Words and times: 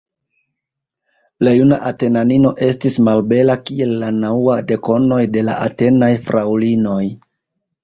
La 1.47 1.51
juna 1.57 1.77
Atenanino 1.89 2.53
estis 2.69 2.97
malbela, 3.09 3.57
kiel 3.69 3.95
la 4.05 4.11
naŭ 4.17 4.33
dekonoj 4.73 5.23
de 5.37 5.47
la 5.53 5.61
Atenaj 5.69 6.13
fraŭlinoj. 6.27 7.01